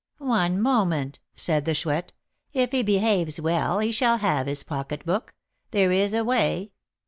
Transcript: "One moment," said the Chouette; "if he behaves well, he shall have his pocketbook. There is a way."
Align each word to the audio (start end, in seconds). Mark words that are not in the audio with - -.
"One 0.17 0.59
moment," 0.59 1.19
said 1.35 1.65
the 1.65 1.75
Chouette; 1.75 2.11
"if 2.53 2.71
he 2.71 2.81
behaves 2.81 3.39
well, 3.39 3.77
he 3.77 3.91
shall 3.91 4.17
have 4.17 4.47
his 4.47 4.63
pocketbook. 4.63 5.35
There 5.69 5.91
is 5.91 6.15
a 6.15 6.23
way." 6.23 6.71